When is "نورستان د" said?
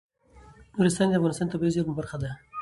0.77-1.13